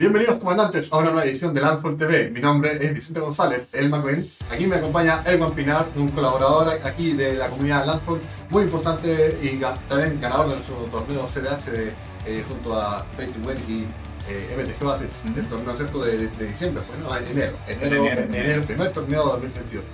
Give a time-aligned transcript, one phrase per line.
[0.00, 2.30] Bienvenidos comandantes a una nueva edición de Landfall TV.
[2.30, 4.30] Mi nombre es Vicente González, el McQueen.
[4.48, 9.60] Aquí me acompaña Elman Pinar, un colaborador aquí de la comunidad Landfall, muy importante y
[9.88, 11.92] también ganador de nuestro torneo CDH de,
[12.26, 13.86] eh, junto a Pay to Win y
[14.30, 16.04] eh, MTG Bases, el torneo ¿cierto?
[16.04, 17.16] De, de, diciembre, ¿no?
[17.16, 19.84] en enero, enero, enero, enero, primer torneo de 2022.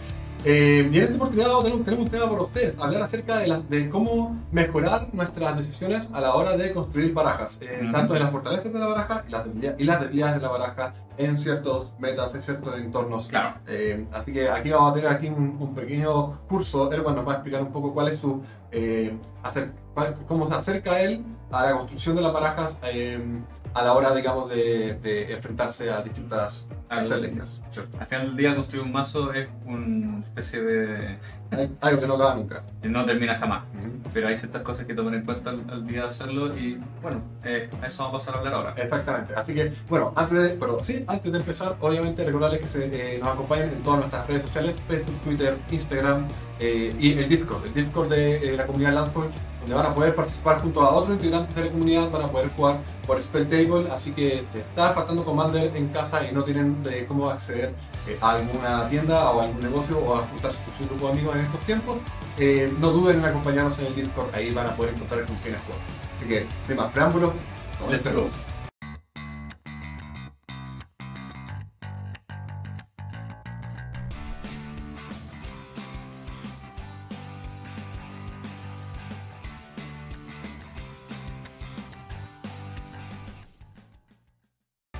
[0.45, 3.61] Eh, y en esta oportunidad tenemos, tenemos, un tema para ustedes, hablar acerca de, la,
[3.61, 7.93] de, cómo mejorar nuestras decisiones a la hora de construir barajas, eh, uh -huh.
[7.93, 10.49] tanto de las fortalezas de la baraja y las, debilidades, y las debilidades de la
[10.49, 13.29] baraja en ciertos metas, en ciertos entornos.
[13.29, 13.57] Claro.
[13.67, 17.33] Eh, así que aquí vamos a tener aquí un, un, pequeño curso, Erwan nos va
[17.33, 21.65] a explicar un poco cuál es su, eh, hacer, cuál, cómo se acerca él a
[21.65, 23.19] la construcción de las barajas eh,
[23.75, 27.63] a la hora, digamos, de, de enfrentarse a distintas al, estrategias.
[27.99, 31.19] Al final del día construir un mazo es una especie de...
[31.81, 32.65] Algo que no acaba nunca.
[32.83, 33.65] No termina jamás.
[33.75, 34.11] Uh -huh.
[34.13, 37.21] Pero hay ciertas cosas que tomar en cuenta al, al día de hacerlo y bueno,
[37.45, 38.75] eh, a eso vamos a pasar a hablar ahora.
[38.77, 39.35] Exactamente.
[39.35, 43.19] Así que, bueno, antes de, pero sí, antes de empezar, obviamente recordarles que se, eh,
[43.19, 46.27] nos acompañen en todas nuestras redes sociales, Facebook, Twitter, Instagram
[46.61, 47.67] eh, y el Discord.
[47.67, 49.29] El Discord de la comunidad Landfall
[49.65, 52.51] donde van a poder participar junto a otros integrantes de la comunidad, van a poder
[52.55, 57.07] jugar por Spelltable, así que si está faltando Commander en casa y no tienen de
[57.07, 57.75] cómo acceder
[58.07, 61.13] eh, a alguna tienda o a algún negocio o a juntarse con su grupo de
[61.13, 61.97] amigos en estos tiempos,
[62.39, 65.61] eh, no duden en acompañarnos en el Discord, ahí van a poder encontrar con quiénes
[65.63, 65.81] jugar.
[66.17, 67.31] Así que, sin más preámbulos,
[67.81, 68.54] comencemos.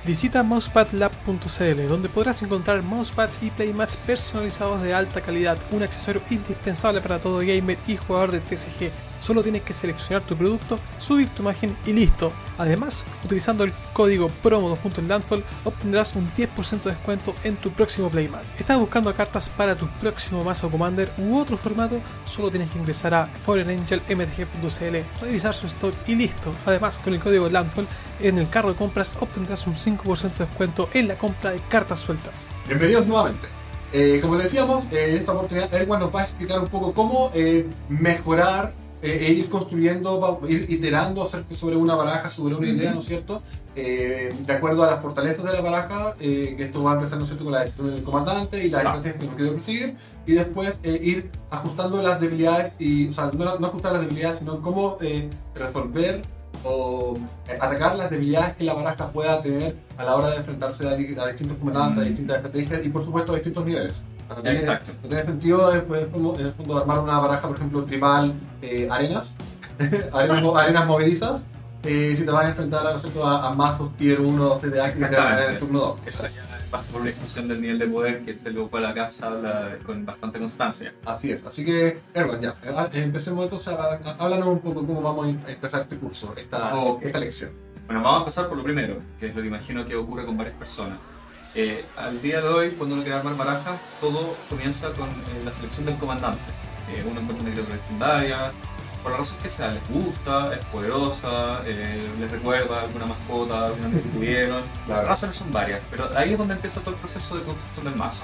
[0.05, 7.01] Visita mousepadlab.cl donde podrás encontrar mousepads y playmats personalizados de alta calidad, un accesorio indispensable
[7.01, 8.91] para todo gamer y jugador de TCG.
[9.25, 12.31] Solo tienes que seleccionar tu producto, subir tu imagen y listo.
[12.59, 18.43] Además, utilizando el código promo2.landfall obtendrás un 10% de descuento en tu próximo playmat.
[18.59, 22.01] ¿Estás buscando cartas para tu próximo mazo Commander u otro formato?
[22.25, 26.53] Solo tienes que ingresar a foreignangelmtg.cl, revisar su stock y listo.
[26.63, 27.87] Además, con el código landfall
[28.19, 31.99] en el carro de compras obtendrás un 5% de descuento en la compra de cartas
[31.99, 32.45] sueltas.
[32.67, 33.47] Bienvenidos nuevamente.
[33.91, 37.31] Eh, como decíamos, eh, en esta oportunidad Erwan nos va a explicar un poco cómo
[37.33, 43.05] eh, mejorar e ir construyendo, ir iterando sobre una baraja, sobre una idea, ¿no es
[43.05, 43.41] cierto?
[43.75, 47.17] Eh, de acuerdo a las fortalezas de la baraja, eh, que esto va a empezar,
[47.17, 48.87] ¿no es cierto?, con la decisión del comandante y las Ah.
[48.95, 49.95] estrategias que uno quiere perseguir,
[50.25, 54.39] y después eh, ir ajustando las debilidades, y, o sea, no, no ajustar las debilidades,
[54.39, 56.21] sino cómo eh, resolver
[56.63, 57.15] o
[57.47, 60.91] eh, atacar las debilidades que la baraja pueda tener a la hora de enfrentarse a,
[60.91, 62.07] a distintos comandantes, a Mm.
[62.09, 64.01] distintas estrategias y, por supuesto, a distintos niveles.
[64.29, 64.91] No tiene, Exacto.
[65.03, 69.35] no tiene sentido después, en el fondo armar una baraja, por ejemplo, tribal eh, arenas,
[70.13, 71.41] arenas, arenas movedizas,
[71.83, 75.15] eh, si te vas a enfrentar a, a, a mazos tier 1 CDA que te
[75.15, 75.97] van en el turno 2.
[76.07, 76.41] Eso ya
[76.71, 79.77] pasa por una discusión del nivel de poder que este lo cual acá se habla
[79.85, 80.91] con bastante constancia.
[81.05, 85.01] Así es, así que, Erwan, ya, eh, empecemos entonces, a, a- háblanos un poco cómo
[85.03, 87.03] vamos a empezar este curso, esta, Ok.
[87.03, 87.51] esta lección.
[87.85, 90.35] Bueno, vamos a empezar por lo primero, que es lo que imagino que ocurre con
[90.35, 90.97] varias personas.
[91.57, 95.53] Eh, al día de hoy, cuando uno quiere armar barajas, todo comienza con eh, la
[95.53, 96.43] selección del comandante.
[96.93, 98.51] Eh, uno encuentra una criatura legendaria,
[99.01, 103.89] por la razón que sea, les gusta, es poderosa, eh, les recuerda alguna mascota, alguna
[103.89, 104.63] que tuvieron.
[104.89, 107.95] Las razones son varias, pero ahí es donde empieza todo el proceso de construcción del
[107.95, 108.23] mazo.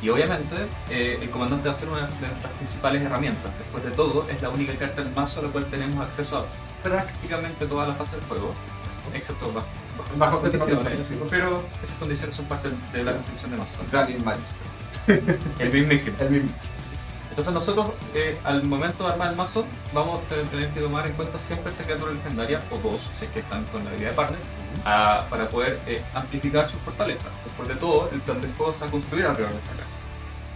[0.00, 0.54] Y obviamente
[0.90, 3.50] el comandante va a ser una de nuestras principales herramientas.
[3.58, 6.44] Después de todo, es la única carta del mazo a la cual tenemos acceso a
[6.82, 8.52] prácticamente toda la fase del juego,
[9.14, 9.66] excepto bajo,
[10.16, 11.08] bajo condiciones.
[11.30, 13.74] Pero esas condiciones son parte de la construcción de mazo.
[13.90, 14.42] Grand Magic.
[15.58, 16.16] El mismísimo.
[16.20, 16.50] El mismo.
[17.30, 19.64] Entonces nosotros, eh, al momento de armar el mazo,
[19.94, 23.30] vamos a tener- que tomar en cuenta siempre esta criatura legendaria, o dos, si es
[23.30, 24.38] que están con la habilidad de partner,
[24.84, 27.30] a- para poder eh, amplificar sus fortalezas.
[27.44, 29.72] Después de todo, el plan del juego se va a construir alrededor de esta.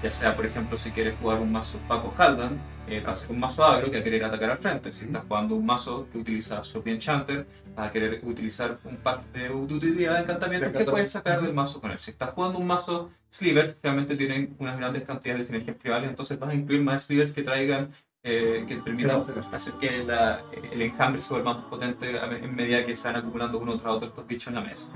[0.02, 3.30] Ya sea, por ejemplo, si quieres jugar un mazo Paco Haldan, eh, vas a ser
[3.32, 4.92] un mazo agro que va a querer atacar al frente.
[4.92, 9.24] Si estás jugando un mazo que utiliza Sophie Enchanter, vas a querer utilizar un pack
[9.32, 11.98] de, utilidad de encantamientos que puedes sacar del mazo con él.
[11.98, 16.38] Si estás jugando un mazo Slivers, realmente tienen unas grandes cantidades de sinergias tribales, entonces
[16.38, 17.90] vas a incluir más Slivers que traigan,
[18.22, 19.10] eh, que permitan
[19.52, 20.40] hacer que la-
[20.72, 24.08] el enjambre se vuelva más potente en medida que se van acumulando uno tras otro
[24.08, 24.88] estos bichos en la mesa.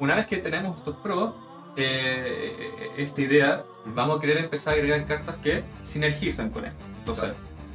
[0.00, 1.32] Una vez que tenemos estos pros,
[1.76, 6.82] eh, esta idea, vamos a querer empezar a agregar cartas que sinergizan con esto.
[6.98, 7.30] Entonces,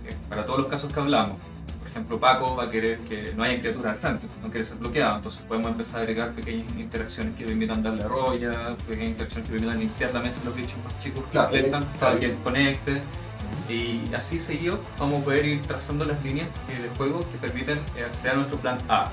[0.06, 1.38] eh, para todos los casos que hablamos,
[1.80, 4.78] por ejemplo, Paco va a querer que no haya criatura al frente, no quiere ser
[4.78, 9.54] bloqueado, entonces podemos empezar a agregar pequeñas interacciones que permitan darle roya, pequeñas interacciones que
[9.56, 11.86] permitan limpiar la mesa de los bichos más chicos que Claro, claro.
[12.00, 13.02] para que él conecte.
[13.70, 17.80] Y así seguido vamos a poder ir trazando las líneas eh, de juego que permiten
[17.98, 19.10] eh, acceder a nuestro plan A.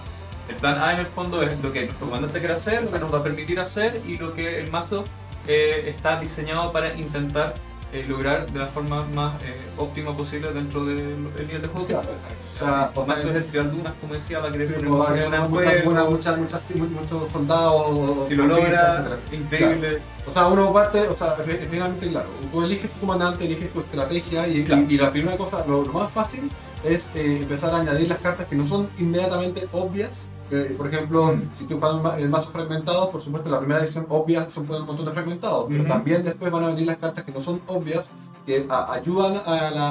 [0.48, 2.98] El plan A en el fondo es lo que nuestro comandante quiere hacer, lo que
[2.98, 5.04] nos va a permitir hacer y lo que el mazo
[5.46, 7.54] eh, está diseñado para intentar
[7.92, 11.86] eh, lograr de la forma más eh, óptima posible dentro del nivel de juego.
[11.86, 15.28] Claro, o sea, O más es el tirar dunas, como decía, va a querer poner
[15.48, 16.62] muchas en muchas- muchas-
[17.00, 18.28] muchos soldados.
[18.28, 20.00] Si lo logra, increíble.
[20.26, 23.80] O sea, uno parte, o sea, es finalmente claro, tú eliges tu comandante, eliges tu
[23.80, 24.82] estrategia y, Claro.
[24.88, 26.50] y- y la primera cosa, lo, lo más fácil
[26.82, 30.28] es eh, empezar a añadir las cartas que no son inmediatamente obvias.
[30.50, 31.50] Eh, por ejemplo, Mm.
[31.56, 34.86] si un ma- el mazo fragmentado, por supuesto, la primera edición obvia son poner un
[34.88, 38.04] montón de fragmentados, pero también después van a venir las cartas que no son obvias
[38.44, 39.90] que a- ayudan a la,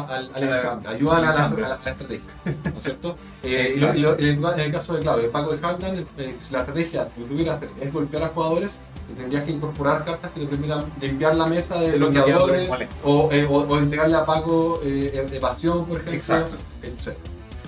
[0.85, 3.15] ayudan a la, a la- a la estrategia, ¿no es cierto?
[3.43, 6.37] Eh, y lo- y lo- en, el, caso de, claro, de Paco de Haldan, eh,
[6.41, 10.05] si la estrategia que tú quieras hacer es golpear a jugadores, te tendrías que incorporar
[10.05, 12.69] cartas que te permitan limpiar la mesa de bloqueadores
[13.03, 16.13] o, eh, o, o entregarle a Paco eh, evasión, por ejemplo.
[16.13, 16.55] Exacto.
[16.83, 17.17] etc.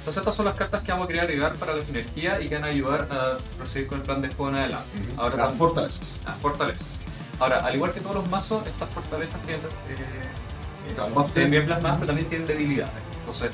[0.06, 2.54] Entonces estas son las cartas que vamos a querer agregar para la sinergia y que
[2.54, 5.00] van a ayudar a proseguir con el plan de juego en adelante.
[5.18, 6.20] Ahora Las fortalezas.
[6.24, 7.00] las fortalezas.
[7.40, 12.06] Ahora, al igual que todos los mazos, estas fortalezas tienen, eh, tienen bien plasmadas, pero
[12.06, 12.94] también tienen debilidades.
[13.22, 13.50] Entonces,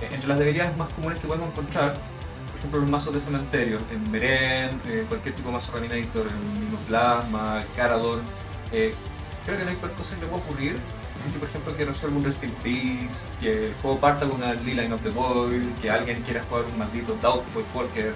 [0.00, 3.78] eh, entre las debilidades más comunes que podemos encontrar, por ejemplo, los mazos de cementerio,
[3.90, 8.20] en Meren, eh, cualquier tipo de mazo Reanimator, el mismo Plasma, Carador,
[8.70, 8.94] eh,
[9.44, 10.76] creo que no hay cualquier cosa que le pueda ocurrir.
[11.32, 14.54] Que, por ejemplo, que resuelva un Rest in Peace, que el juego parta con una
[14.54, 18.14] Line of the Void, que alguien quiera jugar un maldito Doubtful Walker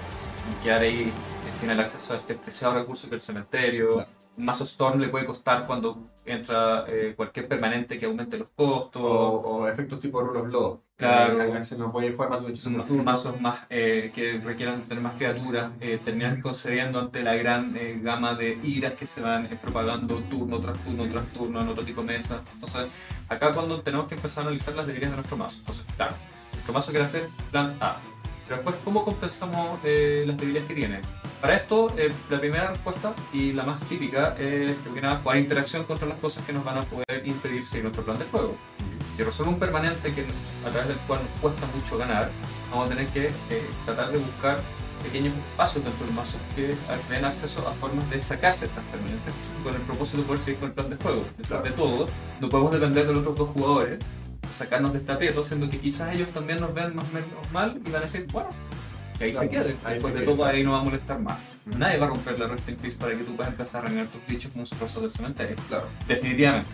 [0.51, 1.11] y quedar ahí
[1.51, 4.05] sin el acceso a este preciado recurso que es el cementerio.
[4.37, 9.03] Mazo Storm le puede costar cuando entra eh, cualquier permanente que aumente los costos.
[9.03, 10.81] O, o efectos tipo of Law.
[10.95, 11.41] Claro.
[11.41, 12.85] Eh, no puede jugar más de turno.
[13.03, 17.99] mazos más eh, que requieran tener más criaturas, eh, terminan concediendo ante la gran eh,
[18.01, 22.01] gama de iras que se van propagando turno tras turno tras turno en otro tipo
[22.01, 22.41] de mesa.
[22.53, 22.91] Entonces,
[23.27, 25.57] acá cuando tenemos que empezar a analizar las debilidades de nuestro mazo.
[25.59, 26.15] Entonces, claro,
[26.53, 27.97] nuestro mazo quiere hacer plan A.
[28.47, 31.01] Pero después, ¿cómo compensamos las debilidades que tiene?
[31.43, 35.83] Para esto, eh, la primera respuesta y la más típica es que nada, jugar interacción
[35.83, 38.55] contra las cosas que nos van a poder impedir seguir nuestro plan de juego.
[39.13, 40.21] Si resuelve un permanente que,
[40.65, 42.29] a través del cual nos cuesta mucho ganar,
[42.71, 44.57] vamos a tener que eh, tratar de buscar
[45.03, 46.75] pequeños espacios dentro del mazo que
[47.13, 49.33] den acceso a formas de sacarse estas permanentes
[49.65, 51.25] con el propósito de poder seguir con el plan de juego.
[51.37, 52.07] Detrás de todo,
[52.39, 53.99] no podemos depender de los otros dos jugadores,
[54.49, 57.81] sacarnos de este aprieto, siendo que quizás ellos también nos vean más o menos mal
[57.85, 58.47] y van a decir, bueno,
[59.17, 60.57] que ahí Claro, se quede, ahí después se de quede, todo claro.
[60.57, 61.37] ahí no va a molestar más.
[61.77, 64.07] Nadie va a romper la Rest in Peace para que tú puedas empezar a reunir
[64.07, 65.55] tus bichos monstruosos del cementerio.
[65.69, 65.85] Claro.
[66.07, 66.69] Definitivamente.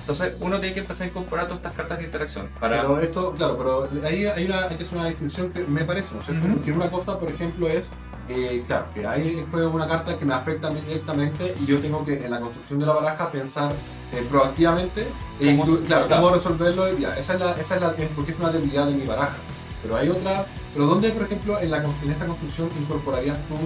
[0.00, 2.80] Entonces uno tiene que empezar a incorporar todas estas cartas de interacción para...
[2.80, 6.14] Pero esto, claro, pero ahí hay, una, hay que hacer una distinción que me parece,
[6.14, 6.46] ¿no es cierto?
[6.48, 7.90] Porque una cosa, por ejemplo, es,
[8.28, 11.66] eh, claro, que hay en juego una carta que me afecta a mí directamente y
[11.66, 13.72] yo tengo que en la construcción de la baraja pensar
[14.12, 15.06] eh, proactivamente,
[15.38, 16.22] e ¿Cómo- claro, claro.
[16.22, 18.94] cómo resolverlo, y ya, esa es la, esa es la, porque es una debilidad de
[18.94, 19.34] mi baraja.
[19.82, 23.56] Pero hay otra, pero ¿dónde, por ejemplo, en, la, en esa construcción incorporarías tú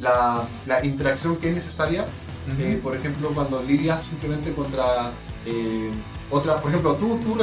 [0.00, 2.06] la, la interacción que es necesaria
[2.58, 5.10] eh, por ejemplo, cuando lidias simplemente contra
[5.46, 5.90] eh,
[6.30, 7.34] otra, por ejemplo, tú, tú.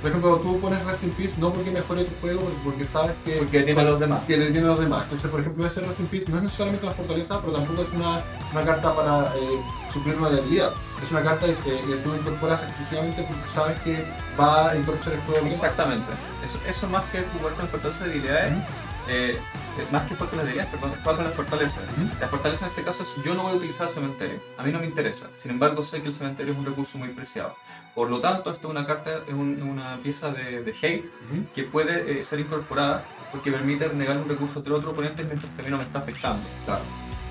[0.00, 3.32] Por ejemplo, tú pones Rest in Peace no porque mejore tu juego, porque- sabes que,
[3.36, 4.20] Porque tiene a los demás.
[4.26, 5.02] que le tiene a los demás.
[5.04, 7.90] Entonces, por ejemplo, ese Rest in Peace no es necesariamente una fortaleza, pero tampoco es
[7.90, 9.60] una, una carta para eh,
[9.92, 10.70] suplir una debilidad.
[11.02, 14.04] Es una carta eh, que tú incorporas exclusivamente porque sabes que
[14.40, 15.44] va a entorpecer el juego.
[15.44, 15.52] de.
[15.52, 16.06] Exactamente.
[16.44, 18.52] Eso, eso más que jugar con las fortalezas y debilidades,
[19.08, 19.38] eh,
[19.92, 21.82] más que jugar con las debilidades, es jugar con las fortalezas.
[22.20, 24.40] La fortaleza en este caso es yo no voy a utilizar el cementerio.
[24.58, 25.28] A mí no me interesa.
[25.36, 27.54] Sin embargo, sé que el cementerio es un recurso muy preciado.
[27.94, 31.44] Por lo tanto, esto es una carta, es un- una pieza de, de hate Ujú.
[31.54, 35.60] que puede eh, ser incorporada porque permite negar un recurso de otro oponente mientras que
[35.62, 36.42] a mí no me está afectando.
[36.66, 36.82] Claro.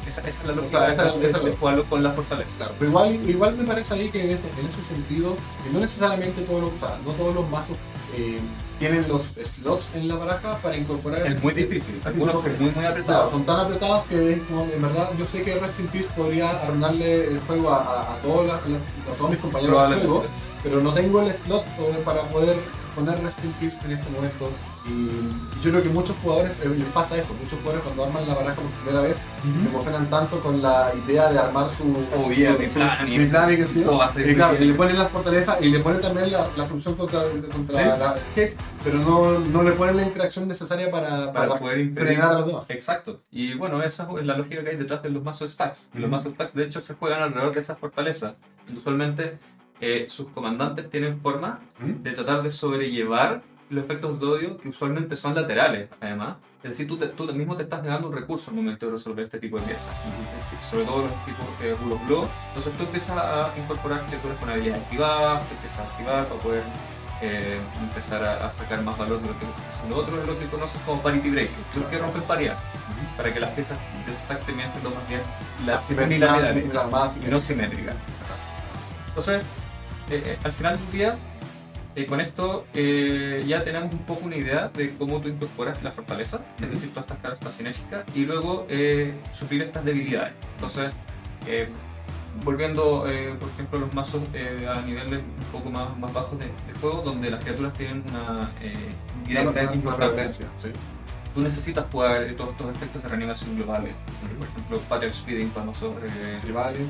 [0.08, 2.58] Esa, esa es la lógica esa- de, de- esa de jugarlo con la fortaleza.
[2.58, 5.80] Claro, pero igual, igual me parece ahí que en ese, en ese sentido, que no
[5.80, 7.78] necesariamente todos los, o sea, no todos los mazos
[8.16, 8.40] eh,
[8.80, 9.24] tienen los
[9.60, 11.28] slots en la baraja para incorporar.
[11.28, 12.02] Es muy difícil.
[12.06, 13.32] Algunos muy, muy Claro, apretados.
[13.32, 16.50] son tan apretados que es como, en verdad yo sé que Rest in Peace podría
[16.50, 20.26] arruinarle el juego a, a, a todos, las- a todos mis compañeros de juego,
[20.64, 22.58] pero no tengo el slot eh, para poder
[22.96, 24.50] poner Rest in Peace en este momento.
[24.86, 28.26] Y, y yo creo que muchos jugadores eh, les pasa eso, muchos jugadores cuando arman
[28.28, 29.18] la baraja por primera vez
[29.62, 31.84] se emocionan tanto con la idea de armar su,
[32.16, 34.64] Oh, yeah, su- mi plan, y- mi plan y claro, bien.
[34.64, 38.00] y le ponen las fortalezas y le ponen también la, la función contra, contra Sí.
[38.00, 42.32] la hate, pero no, no le ponen la interacción necesaria para, Para para, poder frenar
[42.32, 42.66] a los demás.
[42.70, 43.22] Exacto.
[43.32, 45.90] Y bueno, esa es la lógica que hay detrás de los mazos stacks.
[45.94, 46.12] Y los Ujú.
[46.12, 48.34] mazos stacks, de hecho, se juegan alrededor de esas fortalezas.
[48.76, 49.38] Usualmente,
[49.82, 55.16] eh, sus comandantes tienen forma de tratar de sobrellevar los efectos de odio que usualmente
[55.16, 56.38] son laterales, además.
[56.64, 59.24] Es decir, tú, te- tú mismo te estás negando un recurso al momento de resolver
[59.26, 59.94] este tipo de piezas.
[60.70, 62.28] Sobre todo los tipos de of law.
[62.50, 66.64] Entonces tú empiezas a incorporar criaturas con habilidades activadas, te empiezas a activar para poder
[67.22, 70.40] eh, empezar a, a sacar más valor de lo que está haciendo otro es lo
[70.40, 72.58] que conoces como parity breaking, lo que rompen paridad,
[73.18, 75.22] para que las piezas de stack terminen siendo más bien
[75.66, 76.66] las unilaterales
[77.26, 77.96] y no simétricas.
[79.10, 79.44] Entonces,
[80.10, 81.18] eh, eh, al final del día,
[81.96, 85.92] eh, con esto eh, ya tenemos un poco una idea de cómo tú incorporas la
[85.92, 90.34] fortaleza, es decir, todas estas cartas sinérgicas, y luego eh, suplir estas debilidades.
[90.56, 90.92] Entonces,
[91.48, 91.68] eh,
[92.44, 93.06] volviendo,
[93.40, 97.02] por ejemplo, a los mazos a niveles un poco más, más bajos de, de juego,
[97.02, 98.52] donde las criaturas tienen una
[99.26, 100.46] directa importancia.
[100.58, 100.70] sí.
[101.40, 103.94] Tú necesitas jugar eh, todos estos efectos de reanimación globales.
[104.38, 106.82] Por ejemplo, Patriot Speeding para mazos eh, rivales.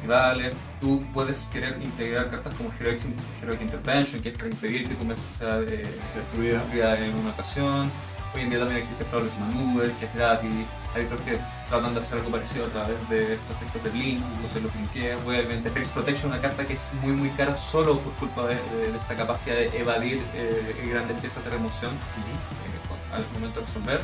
[0.81, 2.99] Tú puedes querer integrar cartas como Heroic,
[3.43, 6.97] Heroic Intervention, que es para impedir que tu mesa sea de, Destruida.
[6.97, 7.91] en una ocasión.
[8.33, 10.49] Hoy en día también existe Flawless Maneuver, que es gratis.
[10.95, 11.37] Hay otros que
[11.69, 15.23] tratan de hacer algo parecido a través de estos efectos de Blink, entonces los linkeas.
[15.25, 15.61] Vuelven.
[15.63, 18.97] Defense Protection, una carta que es muy muy cara solo por culpa de, de- de
[18.97, 24.01] esta capacidad de evadir eh, grandes piezas de remoción eh, con- al momento de resolver.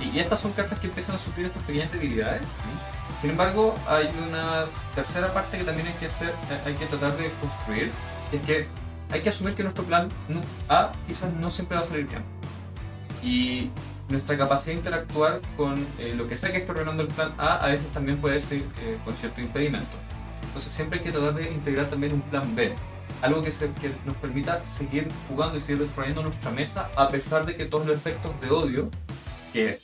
[0.00, 2.42] Y, y estas son cartas que empiezan a suplir estas pequeñas debilidades.
[3.18, 7.16] Sin embargo, hay una tercera parte que también hay que hacer, eh, hay que tratar
[7.16, 7.90] de construir,
[8.32, 8.66] es que
[9.10, 10.08] hay que asumir que nuestro plan
[10.68, 12.22] A quizás no siempre va a salir bien.
[13.22, 13.70] Y
[14.08, 17.56] nuestra capacidad de interactuar con eh, lo que sea que esté ordenando el plan A
[17.56, 19.96] a veces también puede ser eh, con cierto impedimento.
[20.42, 22.74] Entonces siempre hay que tratar de integrar también un plan B.
[23.22, 27.46] Algo que, se- que nos permita seguir jugando y seguir desarrollando nuestra mesa a pesar
[27.46, 28.90] de que todos los efectos de odio
[29.52, 29.80] que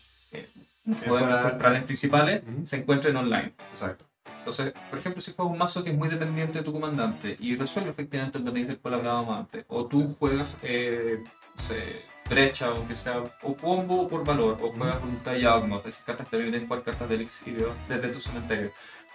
[1.06, 2.66] juegan para- planes principales Ujú.
[2.66, 3.54] se encuentren online.
[3.72, 4.04] Exacto.
[4.38, 7.56] Entonces, por ejemplo, si juegas un mazo que es muy dependiente de tu comandante y
[7.56, 11.22] resuelve efectivamente el donate del cual hablábamos antes, o tú juegas, eh,
[11.56, 15.86] no sé, brecha, aunque sea o combo o por valor, o juegas voluntad y Yawgmoth,
[15.86, 18.70] esas cartas que te permiten jugar cartas del exilio desde tu cementerio,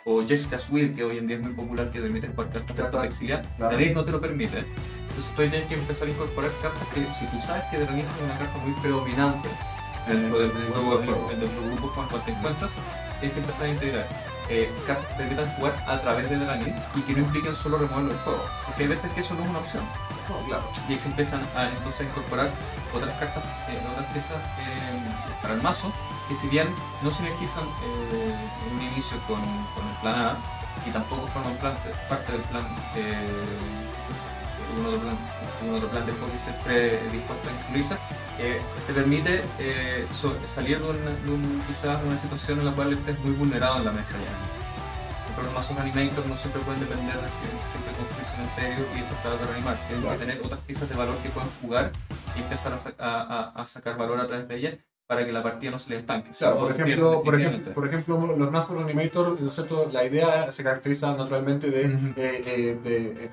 [0.05, 2.75] o Jessica's Will, que hoy en día es muy popular, que te permite jugar cartas
[2.75, 3.71] Claro, de tu exilio, claro.
[3.71, 4.59] la ley no te lo permite.
[4.59, 7.89] Entonces tú tienes que empezar a incorporar cartas que, si tú sabes que de es
[7.91, 9.49] una carta muy predominante
[10.07, 11.27] dentro del En grupo juego.
[11.29, 12.71] dentro del grupo con el cual te encuentras,
[13.19, 14.07] tienes que empezar a integrar
[14.49, 18.11] eh, cartas que permitan jugar a través de Draenei y que no impliquen solo removerlo
[18.13, 18.43] del juego.
[18.65, 19.83] Porque hay veces que eso no es una opción.
[20.29, 20.63] No, claro.
[20.87, 22.49] Y ahí se empiezan a, entonces incorporar
[22.93, 25.91] otras cartas, eh, otras piezas eh, para el mazo,
[26.27, 26.67] que si bien
[27.03, 28.35] no sinergizan eh,
[28.67, 29.41] en un inicio con,
[29.73, 30.37] con el plan A,
[30.87, 32.63] y tampoco forman parte, parte del plan,
[34.77, 35.17] un, otro plan
[35.75, 37.95] otro plan de juego que predispuesto a incluirse,
[38.39, 42.65] eh, te permite eh, so- salir de, una, de un- quizás de una situación en
[42.65, 45.41] la cual estés muy vulnerado en la mesa ya.
[45.43, 49.39] Los mazos animator no siempre pueden depender de sie- siempre construir cementerio y después tratar
[49.39, 49.77] de reanimar.
[49.87, 51.91] Tienen que tener otras piezas de valor que puedan jugar
[52.35, 54.73] y empezar a- a- a sacar valor a través de ellas
[55.07, 56.31] para que la partida no se les estanque.
[56.31, 59.87] Claro, por ejemplo, por ejemplo, por ejemplo, los mazos Reanimator, ¿no cierto?
[59.91, 63.29] la idea se caracteriza naturalmente de, eh, eh, de,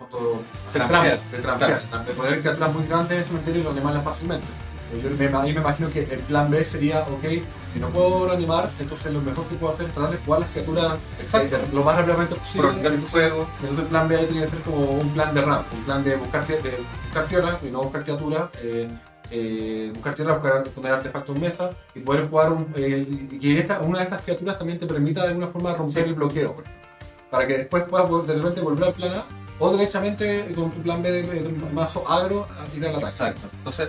[0.71, 1.19] Trampear.
[1.19, 4.47] trampas, de trampear, de poner criaturas muy grandes en el cementerio y los demás fácilmente.
[4.93, 7.25] Eh, Yo me, ahí me imagino que el plan B sería, ok,
[7.73, 10.50] si no puedo reanimar, entonces lo mejor que puedo hacer es tratar de jugar las
[10.50, 11.57] criaturas Exacto.
[11.57, 12.69] eh, lo más rápidamente posible.
[12.69, 13.47] Prolongar el Entonces, juego.
[13.61, 16.05] entonces el plan B ahí tiene que ser como un plan de ramp, un plan
[16.05, 16.76] de buscar, de
[17.07, 18.88] buscar tierras y no buscar criaturas, eh,
[19.33, 23.59] eh, buscar tierras, buscar poner artefactos en mesa y poder jugar un, eh, y que
[23.59, 26.09] esta, una de estas criaturas también te permita de alguna forma romper Sí.
[26.11, 26.83] el bloqueo, por ejemplo.
[27.31, 29.25] para que después puedas de repente volver al plan A
[29.59, 32.47] o derechamente con tu plan B de, de mazo agro
[32.77, 33.07] ir al ataque.
[33.09, 33.49] Exacto.
[33.57, 33.89] Entonces,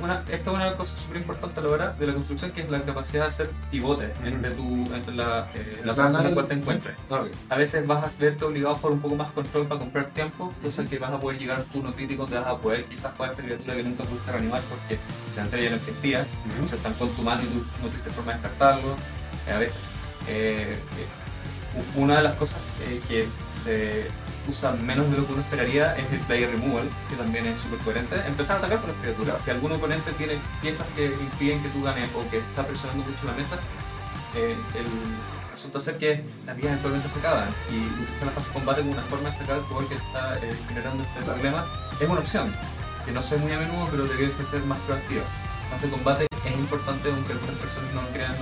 [0.00, 2.70] una, esto es una cosa súper importante a la hora de la construcción, que es
[2.70, 4.28] la capacidad de hacer pivotes Ujú.
[4.28, 6.96] entre, tu, entre la, eh, la posición en A la cual te encuentres.
[7.48, 10.52] A veces vas a verte obligado a jugar un poco más control para comprar tiempo,
[10.62, 13.12] cosa que vas a poder llegar a un turno crítico donde vas a poder quizás
[13.16, 16.94] jugar esta criatura que nunca pudiste reanimar porque el cementerio ya no existía, entonces están
[16.94, 18.96] con tu mano y tú no tuviste forma de descartarlo.
[19.46, 19.80] Eh, a veces,
[20.28, 21.21] eh, eh,
[21.96, 24.06] una de las cosas eh, que se
[24.48, 27.78] usa menos de lo que uno esperaría es el player removal, que también es súper
[27.80, 28.16] coherente.
[28.26, 29.40] Empezar a atacar con las criaturas.
[29.42, 33.24] Si algún oponente tiene piezas que impiden que tú ganes o que está presionando mucho
[33.26, 33.58] la mesa,
[34.34, 34.86] eh, el,
[35.52, 38.92] resulta ser que las vías eventualmente se acaban y utilizar la fase de combate como
[38.92, 41.66] una forma de sacar al jugador que está eh, generando este problema
[42.00, 42.52] es una opción,
[43.04, 45.22] que no sé muy a menudo, pero debiese ser más proactiva.
[45.70, 48.34] Fase de combate es importante, aunque algunas personas no crean,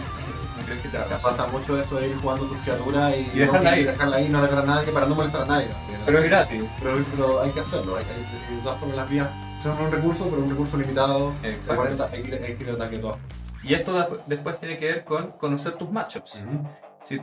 [0.78, 1.30] que sea el caso.
[1.30, 3.84] Pasa mucho eso de ir jugando tus criaturas y, Y dejarla no, ahí.
[3.84, 5.66] dejarla ahí, no atacar a nadie para no molestar a nadie.
[5.66, 6.00] también.
[6.06, 6.62] Pero es gratis.
[6.82, 9.28] Pero, pero hay que hacerlo, hay que, de todas formas las vías
[9.60, 11.32] son un recurso, pero un recurso limitado.
[11.42, 11.76] Exacto.
[11.76, 13.18] 40, hay que ir, hay que ir ataque de todas
[13.62, 16.32] Y esto da- después tiene que ver con conocer tus matchups.
[16.38, 16.72] formas.
[17.04, 17.20] Si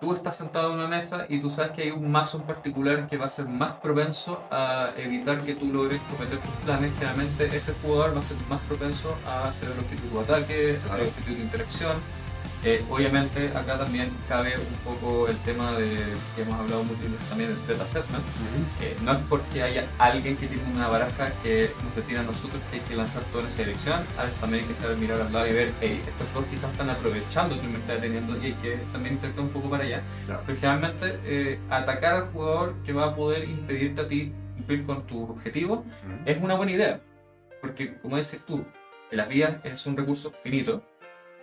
[0.00, 3.06] tú estás sentado en una mesa y tú sabes que hay un mazo en particular
[3.06, 7.54] que va a ser más propenso a evitar que tú logres cometer tus planes, generalmente
[7.54, 11.02] ese jugador va a ser más propenso a hacer el objetivo de ataque, Claro.
[11.02, 11.96] el objetivo de interacción.
[12.62, 15.96] Eh, obviamente acá también cabe un poco el tema de
[16.36, 18.22] que hemos hablado muchas veces también del threat assessment.
[18.80, 22.60] Eh, no es porque haya alguien que tiene una baraja que nos detiene a nosotros
[22.70, 25.20] que hay que lanzar todo en esa dirección, a veces también hay que saber mirar
[25.20, 28.46] al lado y ver, hey, estos dos quizás están aprovechando que me está deteniendo y
[28.46, 30.02] hay que también intentar un poco para allá.
[30.26, 30.42] Claro.
[30.46, 35.06] Pero generalmente eh, atacar al jugador que va a poder impedirte a ti cumplir con
[35.06, 35.80] tus objetivos
[36.26, 37.00] es una buena idea.
[37.60, 38.64] Porque, como dices tú,
[39.10, 40.82] las vidas es un recurso finito.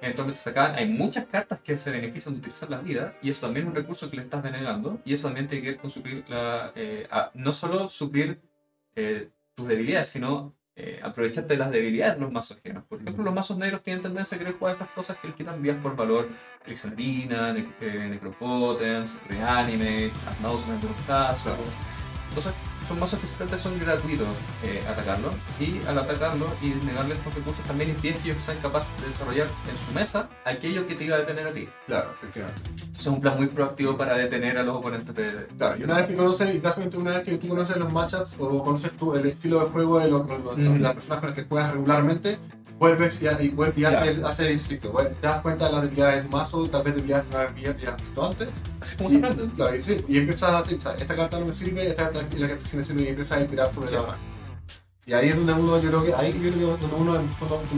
[0.01, 0.75] Eventualmente se acaban.
[0.75, 3.75] Hay muchas cartas que se benefician de utilizar las vidas y eso también es un
[3.75, 4.99] recurso que le estás denegando.
[5.05, 8.39] Y eso también tiene que ver con suplir la, eh, a- no solo suplir
[8.95, 12.83] eh, tus debilidades, sino eh, aprovecharte de las debilidades de los mazos ajenos.
[12.85, 15.59] Por ejemplo, los mazos negros tienen tendencia a querer jugar estas cosas que les quitan
[15.61, 16.29] vías por valor.
[16.67, 21.57] Elixirina, ne eh, Necropotence, Reanimate, Adnaus en algunos casos.
[22.29, 22.53] Entonces,
[22.87, 24.27] son mazos que simplemente son gratuitos
[24.63, 25.29] eh, atacarlo
[25.59, 29.47] y al atacarlo y negarle estos recursos también impiden que ellos sean capaces de desarrollar
[29.69, 31.67] en su mesa aquello que te iba a detener a ti.
[31.85, 32.61] Claro, efectivamente.
[32.69, 35.47] Entonces es un plan muy proactivo para detener a los oponentes de...
[35.57, 38.63] Claro, y una vez que conoces, básicamente una vez que tú conoces los matchups o
[38.63, 40.77] conoces tú el estilo de juego de, lo- con lo- Ujú.
[40.79, 42.39] las personas con las que juegas regularmente,
[42.77, 44.01] vuelves y, y, vuelves y Ya.
[44.01, 44.91] haces, haces el ciclo.
[44.93, 47.75] Te das cuenta de las debilidades de tu mazo, tal vez debilidades que no habías
[47.97, 48.47] visto antes.
[48.79, 49.21] Así como Y,
[49.55, 52.21] claro, y, sí, y empiezas a decir, "Sabes, esta carta no me sirve, esta carta
[52.21, 53.95] es la que sí me sirve, y empiezas a tirar sobre Sí.
[53.95, 54.15] la.
[55.05, 57.17] Y ahí es donde uno, yo creo que, ahí yo creo que donde uno,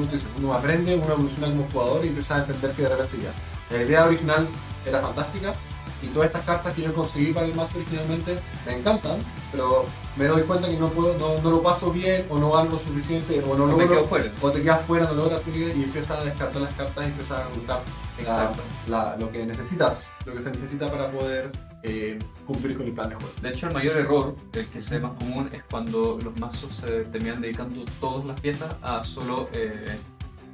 [0.06, 3.32] dices, uno aprende, uno evoluciona como jugador y empieza a entender que de repente ya.
[3.78, 4.48] La idea original
[4.86, 5.54] era fantástica
[6.02, 9.20] y todas estas cartas que yo conseguí para el mazo originalmente me encantan,
[9.52, 9.86] pero
[10.20, 12.78] me doy cuenta que no puedo, no, no lo paso bien o no gano lo
[12.80, 14.32] suficiente o no logro quedo fuera.
[14.42, 17.40] o te quedas fuera, no logras seguir y empiezas a descartar las cartas y empiezas
[17.40, 17.82] a la-
[18.22, 18.62] Exacto.
[18.88, 19.94] la- lo que necesitas,
[20.26, 21.50] lo que se necesita para poder
[21.82, 23.32] eh, cumplir con el plan de juego.
[23.42, 26.76] De hecho, el mayor error, el que se ve más común, es cuando los mazos
[26.76, 29.98] se terminan dedicando todas las piezas a solo eh,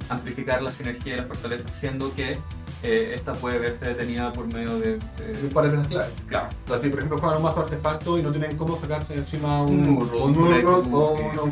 [0.08, 2.38] amplificar la sinergia y la fortaleza, siendo que
[2.82, 4.94] eh, esta puede verse detenida por medio de...
[4.94, 6.10] Un de- par de piezas clave.
[6.28, 9.80] claro, Entonces, por ejemplo juegan un mazo artefacto y no tienen cómo sacarse encima un,
[9.80, 10.36] Un un un
[10.94, 11.50] un, un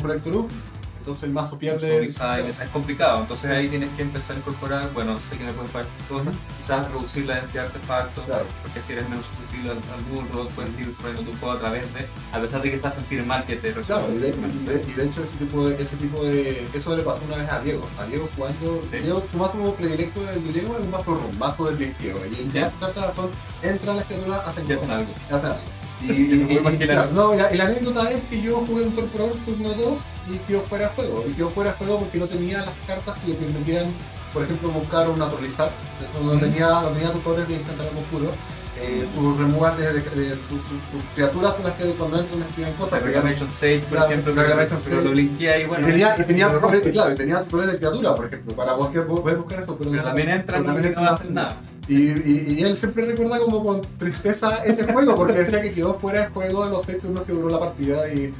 [1.05, 1.99] entonces el mazo pierde.
[2.01, 5.53] design, es es complicado, entonces ahí tienes que empezar a incorporar, bueno, sé que me
[5.53, 6.37] puedes pagar cosas, Ujú.
[6.57, 8.45] quizás reducir la densidad de artefactos, Claro.
[8.63, 11.93] porque si eres menos susceptible al, al Bullrod, puedes ir desarrollando tu juego a través
[11.93, 14.31] de, a pesar de que estás sentir mal que te Claro, y de, y
[14.65, 16.67] de- y de hecho ese tipo de, ese tipo de.
[16.73, 17.87] Eso le pasó una vez a Diego.
[17.99, 18.81] A Diego jugando.
[18.89, 18.97] Sí.
[18.97, 22.17] Diego, su mazo predilecto del Diego es un mazo ron, mazo del blinqueo.
[22.31, 22.71] Y el Ya.
[22.79, 23.29] cartas son,
[23.61, 25.13] entran las criaturas, hacen algo.
[25.29, 25.59] hacen algo.
[26.01, 29.99] Y, y, y- no, la, la anécdota es que yo jugué un corporador turno 2
[30.33, 31.23] y quedó fuera de juego.
[31.29, 33.87] Y quedó fuera de juego porque no tenía las cartas que le permitieran,
[34.33, 35.71] por ejemplo, buscar un naturalizar.
[35.99, 36.39] Entonces, no, Ujú.
[36.39, 38.31] tenía, no tenía tutores de instantáneo puro.
[38.77, 42.73] Eh, tus removal de, de, de tus, tus criaturas son las que cuando entran escriben
[42.73, 42.99] cosas.
[42.99, 45.87] no- Reclamation Sage, por Claro, ejemplo, Reclamation pero lo linké y bueno.
[45.87, 46.91] y tenía, y tenía, rompe.
[46.91, 50.03] claro, y tenía tutores de criatura, por ejemplo, para vos que buscar eso, pero, Pero
[50.03, 51.57] también entran pero también y no entran hacen nada.
[51.87, 56.27] Y, él siempre recuerda como con tristeza ese juego, porque decía que quedó fuera de
[56.29, 58.11] juego de los seis turnos que duró la partida.
[58.11, 58.33] Y,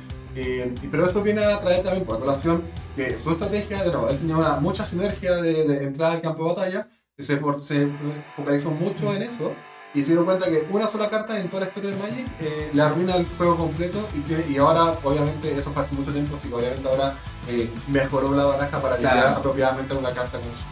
[0.92, 2.64] pero eso viene a traer también por colación
[2.96, 6.50] que su estrategia, de nuevo, él tenía una, mucha sinergia de, entrar al campo de
[6.56, 9.54] batalla, y se, focalizó mucho en eso.
[9.94, 12.70] Y se dio cuenta que una sola carta en toda la historia del Magic eh,
[12.74, 16.50] le arruina el juego completo y, tiene- y ahora, obviamente, eso hace mucho tiempo, así
[16.50, 17.16] que obviamente ahora
[17.48, 19.16] eh, mejoró la baraja para Claro.
[19.16, 20.64] limpiar apropiadamente una carta con su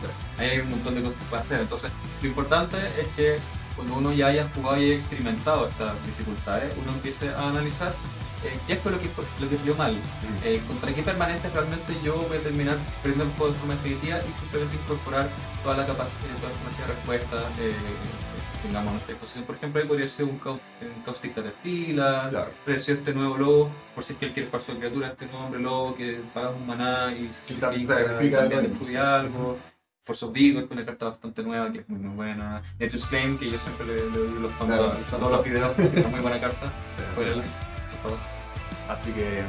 [0.42, 1.60] Ahí hay un montón de cosas que puede hacer.
[1.62, 3.40] Entonces, lo importante es que
[3.76, 7.94] cuando uno ya haya jugado y haya experimentado estas dificultades, uno empiece a analizar
[8.44, 9.10] eh, qué fue lo que,
[9.40, 9.96] lo que salió mal,
[10.44, 14.20] eh, contra qué permanentes realmente yo voy a terminar perdiendo el juego de forma definitiva
[14.30, 15.30] y simplemente incorporar
[15.64, 17.74] toda la capacidad, toda la capacidad de respuesta eh,
[18.64, 19.44] tengamos a nuestra disposición.
[19.46, 22.52] Por ejemplo, ahí podría ser un, Cau- un Caustic Caterpillar, Claro.
[22.64, 25.46] apareció este nuevo lobo, por si es que él quiere jugar su criatura, este nuevo
[25.46, 27.96] hombre lobo que paga un maná y se sacrifica,
[28.42, 28.62] algo.
[28.62, 29.58] destruye algo.
[30.06, 32.62] Force of Vigor, que es una carta bastante nueva, que es muy, muy buena.
[32.78, 35.72] Nature's Flame, que yo siempre le, le doy los fans Claro, a todos los videos,
[35.76, 36.66] porque es una muy buena carta.
[38.90, 39.44] Así que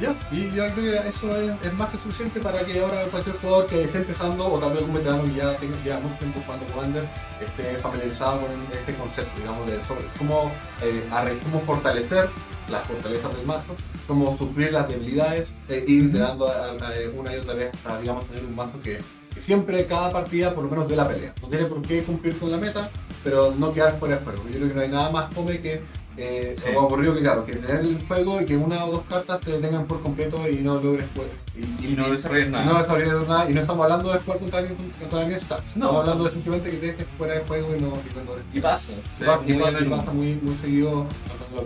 [0.00, 3.36] ya, y yo creo que eso es, es más que suficiente para que ahora cualquier
[3.36, 6.66] jugador que esté empezando o vez algún veterano que ya tenga ya mucho tiempo jugando
[6.66, 7.04] Commander
[7.40, 10.50] esté familiarizado con este concepto, digamos, de sobre cómo,
[10.82, 11.04] eh,
[11.44, 12.28] cómo fortalecer
[12.70, 17.38] las fortalezas del mazo, cómo suplir las debilidades e ir dando a- a- una y
[17.38, 18.98] otra vez hasta, digamos, tener un mazo que,
[19.34, 21.34] que siempre, cada partida, por lo menos de la pelea.
[21.42, 22.88] No tiene por qué cumplir con la meta,
[23.24, 24.42] pero no quedar fuera de juego.
[24.48, 25.82] Yo creo que no hay nada más fome que
[26.22, 26.70] eh, Sí.
[26.74, 29.52] o aburrido que claro, que tener el juego y que una o dos cartas te
[29.52, 31.28] detengan por completo y no logres jugar.
[31.56, 32.64] Y, Y no desarrollar y nada.
[32.64, 33.50] no desarrollar nada.
[33.50, 35.76] Y no estamos hablando de jugar contra alguien, contra alguien stats.
[35.76, 35.86] No.
[35.86, 38.44] Estamos hablando de simplemente que te dejes fuera de juego y no, y no logres.
[38.52, 38.92] Y pasa.
[38.92, 41.06] Y ve y muy pasa- y pasa muy, muy seguido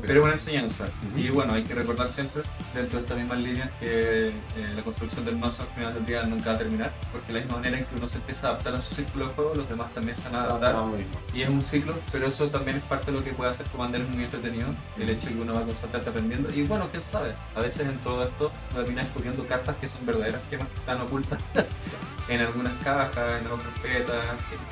[0.03, 0.85] Pero es una enseñanza.
[1.11, 1.19] Ujú.
[1.19, 2.43] Y bueno, hay que recordar siempre,
[2.75, 4.33] dentro de estas mismas líneas, que eh,
[4.75, 7.41] la construcción del mazo al final del día nunca va a terminar, porque de la
[7.41, 9.69] misma manera en que uno se empieza a adaptar a su círculo de juego, los
[9.69, 10.75] demás también se van a adaptar.
[10.75, 11.13] lo mismo.
[11.35, 14.01] Y es un ciclo, pero eso también es parte de lo que puede hacer Commander
[14.01, 16.49] es muy entretenido, el hecho de que uno va constantemente aprendiendo.
[16.55, 20.05] Y bueno, quién sabe, a veces en todo esto uno termina descubriendo cartas que son
[20.07, 21.39] verdaderas gemas que están ocultas
[22.29, 24.25] en algunas cajas, en otras carpetas,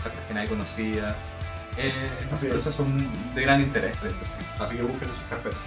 [0.02, 1.16] cartas que nadie conocía.
[1.78, 2.54] Eh, es un es.
[2.54, 2.84] proceso
[3.34, 3.96] de gran interés.
[4.60, 5.60] Así que busquen en sus carpetas.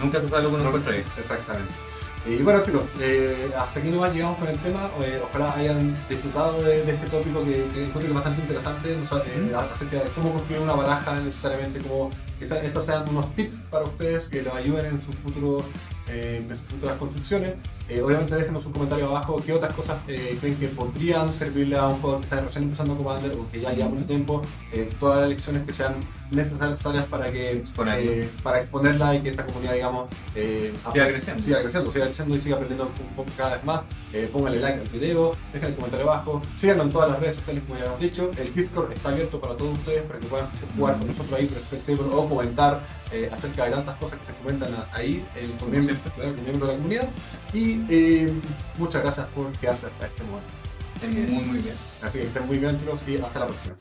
[0.00, 1.04] Nunca se sabe lo que uno encuentra ahí.
[1.16, 1.91] Exactamente.
[2.24, 4.88] Y bueno chicos, eh, hasta aquí nomás llegamos con el tema.
[5.02, 8.96] Eh, ojalá hayan disfrutado de, de este tópico que, que encuentro que es bastante interesante,
[8.96, 13.58] no eh, acerca de cómo construir una baraja necesariamente, como quizás estos sean unos tips
[13.70, 15.64] para ustedes que los ayuden en sus futuros
[16.08, 17.54] eh, en sus futuras construcciones.
[17.92, 21.88] Eh, obviamente déjenos un comentario abajo qué otras cosas eh, creen que podrían servirle a
[21.88, 24.40] un jugador que está recién empezando Commander o que ya lleva mucho tiempo,
[24.72, 25.96] eh, todas las lecciones que sean
[26.30, 31.42] necesarias para que eh, para exponerla y que esta comunidad digamos Siga creciendo.
[31.42, 33.82] siga creciendo, siga creciendo y siga aprendiendo un poco cada vez más.
[34.32, 37.78] Póngale like al video, dejen el comentario abajo, síganos en todas las redes sociales como
[37.78, 38.30] ya hemos dicho.
[38.38, 41.58] El Discord está abierto para todos ustedes para que puedan jugar con nosotros ahí por
[41.58, 42.80] espectáculo o comentar
[43.30, 47.08] acerca de tantas cosas que se comentan ahí el, con, miembros, claro, de la comunidad.
[47.52, 48.32] Y eh,
[48.78, 50.48] muchas gracias por quedarse hasta este momento.
[51.32, 51.74] Muy, muy bien.
[52.00, 53.76] Así que estén muy bien chicos y hasta la próxima.